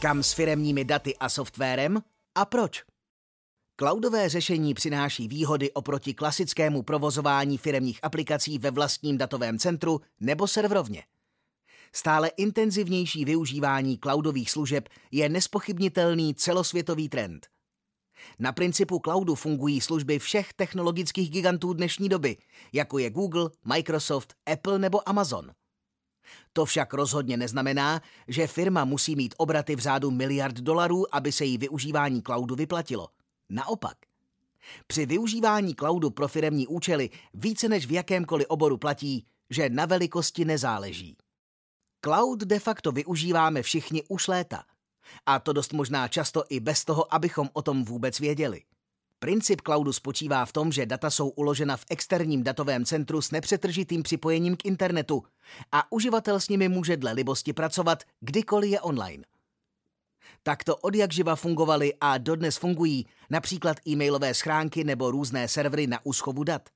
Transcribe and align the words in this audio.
Kam 0.00 0.22
s 0.22 0.32
firemními 0.32 0.84
daty 0.84 1.16
a 1.16 1.28
softwarem 1.28 2.02
a 2.34 2.44
proč? 2.44 2.82
Cloudové 3.80 4.28
řešení 4.28 4.74
přináší 4.74 5.28
výhody 5.28 5.72
oproti 5.72 6.14
klasickému 6.14 6.82
provozování 6.82 7.58
firemních 7.58 8.00
aplikací 8.02 8.58
ve 8.58 8.70
vlastním 8.70 9.18
datovém 9.18 9.58
centru 9.58 10.00
nebo 10.20 10.48
serverovně. 10.48 11.02
Stále 11.92 12.28
intenzivnější 12.28 13.24
využívání 13.24 13.98
cloudových 13.98 14.50
služeb 14.50 14.88
je 15.10 15.28
nespochybnitelný 15.28 16.34
celosvětový 16.34 17.08
trend. 17.08 17.46
Na 18.38 18.52
principu 18.52 19.00
cloudu 19.04 19.34
fungují 19.34 19.80
služby 19.80 20.18
všech 20.18 20.52
technologických 20.52 21.30
gigantů 21.30 21.72
dnešní 21.72 22.08
doby, 22.08 22.36
jako 22.72 22.98
je 22.98 23.10
Google, 23.10 23.50
Microsoft, 23.64 24.34
Apple 24.52 24.78
nebo 24.78 25.08
Amazon. 25.08 25.50
To 26.52 26.64
však 26.64 26.94
rozhodně 26.94 27.36
neznamená, 27.36 28.00
že 28.28 28.46
firma 28.46 28.84
musí 28.84 29.16
mít 29.16 29.34
obraty 29.36 29.76
v 29.76 29.78
řádu 29.78 30.10
miliard 30.10 30.56
dolarů, 30.56 31.14
aby 31.14 31.32
se 31.32 31.44
jí 31.44 31.58
využívání 31.58 32.22
cloudu 32.22 32.54
vyplatilo. 32.54 33.08
Naopak. 33.50 33.96
Při 34.86 35.06
využívání 35.06 35.74
cloudu 35.74 36.10
pro 36.10 36.28
firemní 36.28 36.66
účely 36.66 37.10
více 37.34 37.68
než 37.68 37.86
v 37.86 37.92
jakémkoliv 37.92 38.46
oboru 38.48 38.78
platí, 38.78 39.26
že 39.50 39.70
na 39.70 39.86
velikosti 39.86 40.44
nezáleží. 40.44 41.16
Cloud 42.04 42.40
de 42.40 42.58
facto 42.58 42.92
využíváme 42.92 43.62
všichni 43.62 44.02
už 44.08 44.28
léta. 44.28 44.64
A 45.26 45.38
to 45.38 45.52
dost 45.52 45.72
možná 45.72 46.08
často 46.08 46.44
i 46.48 46.60
bez 46.60 46.84
toho, 46.84 47.14
abychom 47.14 47.48
o 47.52 47.62
tom 47.62 47.84
vůbec 47.84 48.20
věděli. 48.20 48.62
Princip 49.18 49.60
cloudu 49.60 49.92
spočívá 49.92 50.44
v 50.44 50.52
tom, 50.52 50.72
že 50.72 50.86
data 50.86 51.10
jsou 51.10 51.28
uložena 51.28 51.76
v 51.76 51.84
externím 51.90 52.42
datovém 52.42 52.84
centru 52.84 53.22
s 53.22 53.30
nepřetržitým 53.30 54.02
připojením 54.02 54.56
k 54.56 54.64
internetu 54.64 55.24
a 55.72 55.92
uživatel 55.92 56.40
s 56.40 56.48
nimi 56.48 56.68
může 56.68 56.96
dle 56.96 57.12
libosti 57.12 57.52
pracovat, 57.52 58.02
kdykoliv 58.20 58.70
je 58.70 58.80
online. 58.80 59.24
Takto 60.42 60.76
od 60.76 60.94
jak 60.94 61.12
živa 61.12 61.36
fungovaly 61.36 61.94
a 62.00 62.18
dodnes 62.18 62.56
fungují 62.56 63.06
například 63.30 63.76
e-mailové 63.88 64.34
schránky 64.34 64.84
nebo 64.84 65.10
různé 65.10 65.48
servery 65.48 65.86
na 65.86 66.06
úschovu 66.06 66.44
dat. 66.44 66.68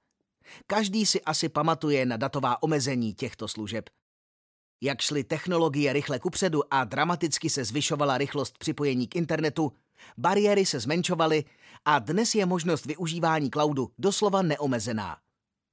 Každý 0.66 1.06
si 1.06 1.22
asi 1.22 1.48
pamatuje 1.48 2.06
na 2.06 2.16
datová 2.16 2.62
omezení 2.62 3.14
těchto 3.14 3.48
služeb. 3.48 3.90
Jak 4.80 5.00
šly 5.00 5.24
technologie 5.24 5.92
rychle 5.92 6.18
kupředu 6.18 6.62
a 6.70 6.84
dramaticky 6.84 7.50
se 7.50 7.64
zvyšovala 7.64 8.18
rychlost 8.18 8.58
připojení 8.58 9.06
k 9.06 9.16
internetu, 9.16 9.72
bariéry 10.18 10.66
se 10.66 10.80
zmenšovaly 10.80 11.44
a 11.84 11.98
dnes 11.98 12.34
je 12.34 12.46
možnost 12.46 12.86
využívání 12.86 13.50
cloudu 13.50 13.90
doslova 13.98 14.42
neomezená. 14.42 15.18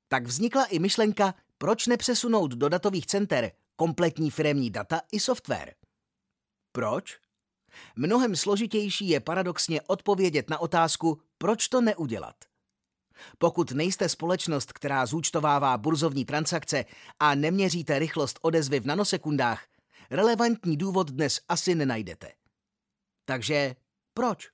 Tak 0.07 0.27
vznikla 0.27 0.65
i 0.65 0.79
myšlenka, 0.79 1.33
proč 1.57 1.87
nepřesunout 1.87 2.51
do 2.51 2.69
datových 2.69 3.05
center 3.05 3.51
kompletní 3.75 4.31
firemní 4.31 4.69
data 4.69 5.01
i 5.11 5.19
software. 5.19 5.73
Proč? 6.71 7.17
Mnohem 7.95 8.35
složitější 8.35 9.09
je 9.09 9.19
paradoxně 9.19 9.81
odpovědět 9.81 10.49
na 10.49 10.59
otázku, 10.59 11.21
proč 11.37 11.67
to 11.67 11.81
neudělat. 11.81 12.35
Pokud 13.37 13.71
nejste 13.71 14.09
společnost, 14.09 14.73
která 14.73 15.05
zúčtovává 15.05 15.77
burzovní 15.77 16.25
transakce 16.25 16.85
a 17.19 17.35
neměříte 17.35 17.99
rychlost 17.99 18.39
odezvy 18.41 18.79
v 18.79 18.85
nanosekundách, 18.85 19.67
relevantní 20.11 20.77
důvod 20.77 21.11
dnes 21.11 21.39
asi 21.49 21.75
nenajdete. 21.75 22.31
Takže 23.25 23.75
proč? 24.17 24.47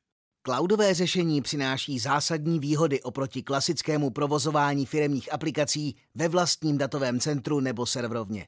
Cloudové 0.46 0.94
řešení 0.94 1.42
přináší 1.42 2.00
zásadní 2.00 2.60
výhody 2.60 3.02
oproti 3.02 3.44
klasickému 3.44 4.10
provozování 4.10 4.86
firemních 4.86 5.34
aplikací 5.34 5.96
ve 6.16 6.28
vlastním 6.28 6.78
datovém 6.78 7.20
centru 7.20 7.60
nebo 7.60 7.86
serverovně. 7.86 8.48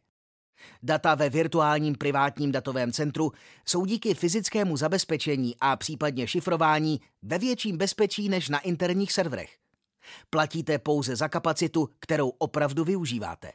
Data 0.84 1.16
ve 1.16 1.30
virtuálním 1.30 1.96
privátním 1.96 2.52
datovém 2.52 2.92
centru 2.92 3.32
jsou 3.66 3.86
díky 3.86 4.14
fyzickému 4.14 4.78
zabezpečení 4.78 5.56
a 5.62 5.76
případně 5.76 6.28
šifrování 6.28 7.02
ve 7.22 7.38
větším 7.38 7.78
bezpečí 7.78 8.30
než 8.30 8.50
na 8.50 8.60
interních 8.60 9.12
serverech. 9.12 9.58
Platíte 10.30 10.80
pouze 10.80 11.16
za 11.16 11.28
kapacitu, 11.28 11.90
kterou 12.00 12.30
opravdu 12.30 12.84
využíváte. 12.84 13.52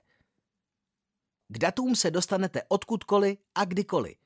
K 1.48 1.58
datům 1.58 1.96
se 1.96 2.10
dostanete 2.10 2.62
odkudkoliv 2.68 3.38
a 3.54 3.64
kdykoliv. 3.64 4.16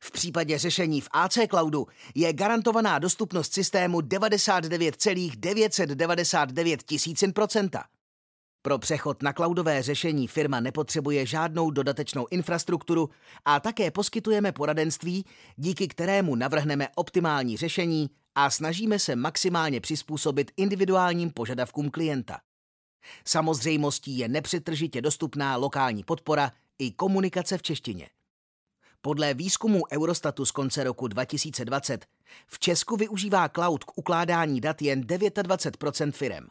V 0.00 0.10
případě 0.10 0.58
řešení 0.58 1.00
v 1.00 1.08
AC 1.12 1.38
Cloudu 1.50 1.86
je 2.14 2.32
garantovaná 2.32 2.98
dostupnost 2.98 3.52
systému 3.52 4.00
99,999 4.00 6.82
tisícin. 6.82 7.32
Pro 8.62 8.78
přechod 8.78 9.22
na 9.22 9.32
cloudové 9.32 9.82
řešení 9.82 10.28
firma 10.28 10.60
nepotřebuje 10.60 11.26
žádnou 11.26 11.70
dodatečnou 11.70 12.26
infrastrukturu 12.30 13.10
a 13.44 13.60
také 13.60 13.90
poskytujeme 13.90 14.52
poradenství, 14.52 15.24
díky 15.56 15.88
kterému 15.88 16.34
navrhneme 16.34 16.88
optimální 16.94 17.56
řešení 17.56 18.10
a 18.34 18.50
snažíme 18.50 18.98
se 18.98 19.16
maximálně 19.16 19.80
přizpůsobit 19.80 20.50
individuálním 20.56 21.30
požadavkům 21.30 21.90
klienta. 21.90 22.40
Samozřejmostí 23.26 24.18
je 24.18 24.28
nepřetržitě 24.28 25.02
dostupná 25.02 25.56
lokální 25.56 26.04
podpora 26.04 26.52
i 26.78 26.90
komunikace 26.90 27.58
v 27.58 27.62
češtině. 27.62 28.08
Podle 29.04 29.34
výzkumu 29.34 29.82
Eurostatu 29.92 30.46
z 30.46 30.50
konce 30.50 30.84
roku 30.84 31.08
2020 31.08 32.06
v 32.46 32.58
Česku 32.58 32.96
využívá 32.96 33.48
cloud 33.48 33.84
k 33.84 33.98
ukládání 33.98 34.60
dat 34.60 34.82
jen 34.82 35.00
29% 35.00 36.12
firem. 36.12 36.46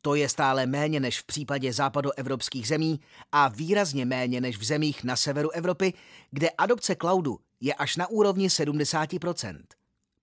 To 0.00 0.14
je 0.14 0.28
stále 0.28 0.66
méně 0.66 1.00
než 1.00 1.20
v 1.20 1.26
případě 1.26 1.72
západoevropských 1.72 2.68
zemí 2.68 3.00
a 3.32 3.48
výrazně 3.48 4.04
méně 4.04 4.40
než 4.40 4.58
v 4.58 4.64
zemích 4.64 5.04
na 5.04 5.16
severu 5.16 5.50
Evropy, 5.50 5.94
kde 6.30 6.50
adopce 6.50 6.96
cloudu 6.96 7.38
je 7.60 7.74
až 7.74 7.96
na 7.96 8.06
úrovni 8.06 8.48
70% 8.48 9.58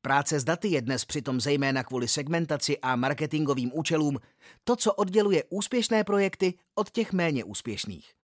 Práce 0.01 0.39
s 0.39 0.43
daty 0.43 0.67
je 0.67 0.81
dnes 0.81 1.05
přitom 1.05 1.41
zejména 1.41 1.83
kvůli 1.83 2.07
segmentaci 2.07 2.79
a 2.79 2.95
marketingovým 2.95 3.71
účelům 3.73 4.19
to, 4.63 4.75
co 4.75 4.93
odděluje 4.93 5.43
úspěšné 5.49 6.03
projekty 6.03 6.53
od 6.75 6.89
těch 6.89 7.13
méně 7.13 7.43
úspěšných. 7.43 8.18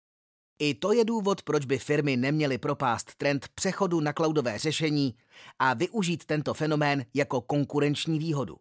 I 0.59 0.73
to 0.73 0.93
je 0.93 1.05
důvod, 1.05 1.41
proč 1.41 1.65
by 1.65 1.77
firmy 1.77 2.17
neměly 2.17 2.57
propást 2.57 3.15
trend 3.15 3.47
přechodu 3.55 3.99
na 3.99 4.13
cloudové 4.13 4.57
řešení 4.57 5.15
a 5.59 5.73
využít 5.73 6.25
tento 6.25 6.53
fenomén 6.53 7.05
jako 7.13 7.41
konkurenční 7.41 8.19
výhodu. 8.19 8.55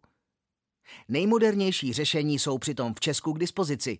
Nejmodernější 1.07 1.93
řešení 1.93 2.39
jsou 2.39 2.57
přitom 2.57 2.93
v 2.93 2.99
Česku 2.99 3.33
k 3.33 3.39
dispozici. 3.39 3.99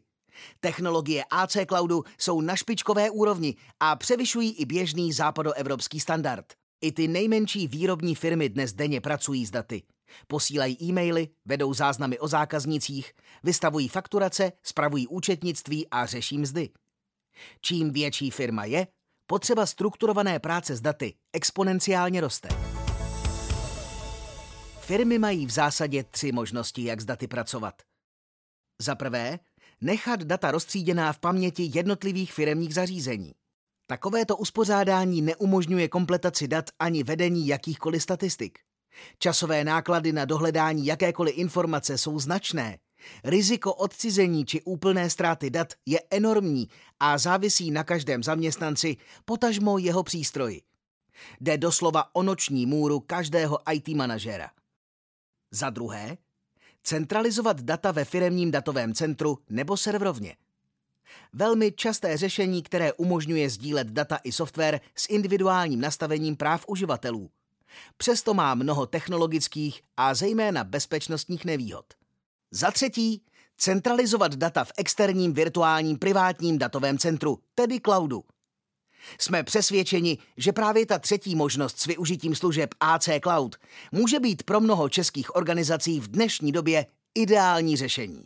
Technologie 0.59 1.23
AC 1.31 1.57
Cloudu 1.67 2.03
jsou 2.17 2.41
na 2.41 2.55
špičkové 2.55 3.09
úrovni 3.09 3.55
a 3.79 3.95
převyšují 3.95 4.51
i 4.51 4.66
běžný 4.66 5.13
západoevropský 5.13 6.00
standard. 6.00 6.45
I 6.81 6.91
ty 6.91 7.07
nejmenší 7.07 7.67
výrobní 7.67 8.16
firmy 8.16 8.50
dnes 8.50 8.73
denně 8.73 9.01
pracují 9.01 9.45
s 9.45 9.51
daty. 9.51 9.84
Posílají 10.28 10.84
e-maily, 10.84 11.29
vedou 11.45 11.73
záznamy 11.73 12.19
o 12.19 12.28
zákaznicích, 12.28 13.13
vystavují 13.44 13.88
fakturace, 13.88 14.51
spravují 14.63 15.07
účetnictví 15.07 15.88
a 15.89 16.05
řeší 16.05 16.38
mzdy. 16.38 16.69
Čím 17.62 17.91
větší 17.91 18.31
firma 18.31 18.66
je, 18.66 18.88
potřeba 19.28 19.66
strukturované 19.66 20.40
práce 20.40 20.75
s 20.75 20.81
daty 20.81 21.13
exponenciálně 21.34 22.22
roste. 22.22 22.50
Firmy 24.79 25.19
mají 25.19 25.46
v 25.46 25.50
zásadě 25.50 26.03
tři 26.03 26.31
možnosti, 26.31 26.84
jak 26.84 27.01
s 27.01 27.06
daty 27.06 27.28
pracovat. 27.28 27.81
Za 28.81 28.96
prvé, 28.96 29.40
nechat 29.81 30.23
data 30.23 30.51
rozstříděná 30.51 31.13
v 31.13 31.19
paměti 31.19 31.72
jednotlivých 31.73 32.34
firemních 32.34 32.73
zařízení. 32.73 33.34
Takovéto 33.88 34.38
uspořádání 34.38 35.22
neumožňuje 35.22 35.88
kompletaci 35.88 36.47
dat 36.47 36.66
ani 36.79 37.03
vedení 37.03 37.47
jakýchkoliv 37.47 38.03
statistik. 38.03 38.59
Časové 39.19 39.63
náklady 39.63 40.12
na 40.12 40.25
dohledání 40.25 40.85
jakékoliv 40.85 41.38
informace 41.38 41.97
jsou 41.97 42.19
značné. 42.19 42.78
Riziko 43.23 43.73
odcizení 43.73 44.45
či 44.45 44.61
úplné 44.61 45.09
ztráty 45.09 45.49
dat 45.49 45.73
je 45.85 45.99
enormní 46.09 46.69
a 46.99 47.17
závisí 47.17 47.72
na 47.72 47.84
každém 47.84 48.23
zaměstnanci, 48.23 48.97
potažmo 49.25 49.78
jeho 49.78 50.03
přístroji. 50.03 50.61
Jde 51.41 51.57
doslova 51.57 52.16
o 52.16 52.23
noční 52.23 52.66
můru 52.66 52.99
každého 52.99 53.59
IT 53.72 53.87
manažera. 53.87 54.49
Za 55.52 55.69
druhé, 55.69 56.17
centralizovat 56.84 57.61
data 57.61 57.91
ve 57.91 58.05
firemním 58.05 58.52
datovém 58.52 58.93
centru 58.93 59.37
nebo 59.49 59.78
serverovně. 59.78 60.35
Velmi 61.34 61.72
časté 61.72 62.17
řešení, 62.17 62.63
které 62.63 62.93
umožňuje 62.93 63.49
sdílet 63.49 63.87
data 63.87 64.19
i 64.23 64.31
software 64.31 64.81
s 64.96 65.09
individuálním 65.09 65.81
nastavením 65.81 66.35
práv 66.35 66.66
uživatelů. 66.67 67.29
Přesto 67.97 68.34
má 68.34 68.55
mnoho 68.55 68.85
technologických 68.85 69.81
a 69.97 70.13
zejména 70.13 70.63
bezpečnostních 70.63 71.46
nevýhod. 71.46 71.85
Za 72.55 72.72
třetí, 72.72 73.22
centralizovat 73.57 74.35
data 74.35 74.63
v 74.63 74.72
externím 74.78 75.34
virtuálním 75.34 75.97
privátním 75.97 76.57
datovém 76.57 76.97
centru, 76.97 77.40
tedy 77.55 77.79
cloudu. 77.79 78.23
Jsme 79.19 79.43
přesvědčeni, 79.43 80.17
že 80.37 80.52
právě 80.52 80.85
ta 80.85 80.99
třetí 80.99 81.35
možnost 81.35 81.79
s 81.79 81.85
využitím 81.85 82.35
služeb 82.35 82.69
AC 82.79 83.09
Cloud 83.23 83.55
může 83.91 84.19
být 84.19 84.43
pro 84.43 84.59
mnoho 84.59 84.90
českých 84.90 85.35
organizací 85.35 85.99
v 85.99 86.07
dnešní 86.07 86.52
době 86.52 86.85
ideální 87.16 87.78
řešení. 87.78 88.23